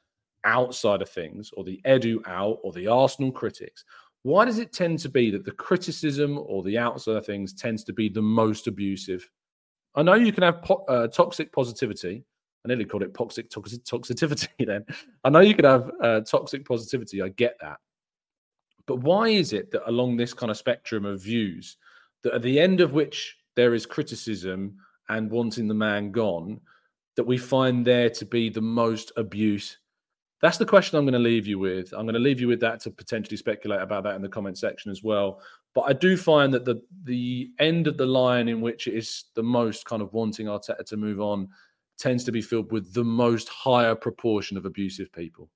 [0.44, 3.84] outside of things, or the Edu out, or the Arsenal critics,
[4.22, 7.84] why does it tend to be that the criticism or the outside of things tends
[7.84, 9.30] to be the most abusive?
[9.94, 12.24] I know you can have po- uh, toxic positivity.
[12.64, 14.84] I nearly called it toxic toxicity then.
[15.22, 17.22] I know you can have uh, toxic positivity.
[17.22, 17.78] I get that.
[18.86, 21.76] But why is it that along this kind of spectrum of views,
[22.22, 24.76] that at the end of which there is criticism
[25.08, 26.60] and wanting the man gone,
[27.16, 29.78] that we find there to be the most abuse?
[30.42, 31.92] That's the question I'm going to leave you with.
[31.92, 34.58] I'm going to leave you with that to potentially speculate about that in the comment
[34.58, 35.40] section as well.
[35.74, 39.24] But I do find that the the end of the line in which it is
[39.34, 41.48] the most kind of wanting Arteta to move on
[41.98, 45.50] tends to be filled with the most higher proportion of abusive people.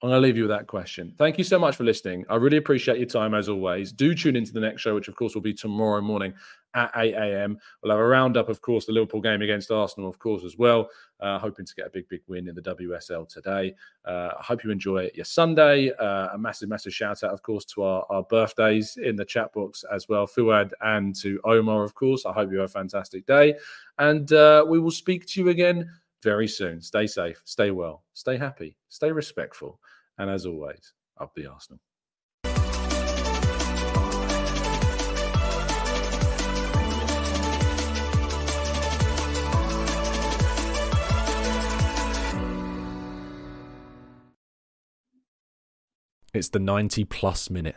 [0.00, 1.12] I'm going to leave you with that question.
[1.18, 2.24] Thank you so much for listening.
[2.30, 3.90] I really appreciate your time as always.
[3.90, 6.34] Do tune into the next show, which of course will be tomorrow morning
[6.74, 7.58] at 8 a.m.
[7.82, 10.88] We'll have a roundup, of course, the Liverpool game against Arsenal, of course, as well.
[11.18, 13.74] Uh, hoping to get a big, big win in the WSL today.
[14.04, 15.90] Uh, I hope you enjoy your Sunday.
[15.90, 19.52] Uh, a massive, massive shout out, of course, to our, our birthdays in the chat
[19.52, 22.24] box as well, Fuad and to Omar, of course.
[22.24, 23.56] I hope you have a fantastic day.
[23.98, 25.90] And uh, we will speak to you again
[26.22, 26.80] very soon.
[26.80, 29.80] Stay safe, stay well, stay happy, stay respectful.
[30.18, 31.80] And as always, up the Arsenal.
[46.34, 47.76] It's the 90 plus minute.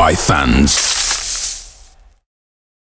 [0.00, 0.99] by fans.